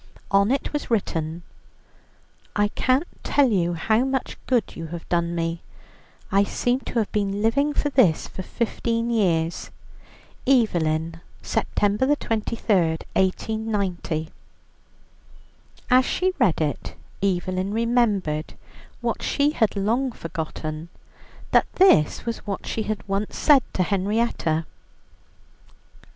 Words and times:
On 0.31 0.49
it 0.49 0.73
was 0.73 0.89
written, 0.89 1.43
"I 2.55 2.69
can't 2.69 3.05
tell 3.21 3.51
you 3.51 3.73
how 3.75 4.03
much 4.03 4.35
good 4.47 4.75
you 4.75 4.87
have 4.87 5.07
done 5.09 5.35
me, 5.35 5.61
I 6.31 6.43
seem 6.43 6.79
to 6.89 6.97
have 6.97 7.11
been 7.11 7.43
living 7.43 7.71
for 7.73 7.89
this 7.91 8.27
for 8.27 8.41
fifteen 8.41 9.11
years. 9.11 9.69
EVELYN, 10.47 11.21
September 11.43 12.15
23, 12.15 12.75
1890." 13.13 14.29
As 15.91 16.03
she 16.05 16.33
read 16.39 16.59
it, 16.61 16.95
Evelyn 17.21 17.71
remembered, 17.71 18.55
what 19.01 19.21
she 19.21 19.51
had 19.51 19.75
long 19.75 20.11
forgotten, 20.11 20.89
that 21.51 21.67
this 21.75 22.25
was 22.25 22.39
what 22.47 22.65
she 22.65 22.81
had 22.89 23.07
once 23.07 23.37
said 23.37 23.61
to 23.73 23.83
Henrietta. 23.83 24.65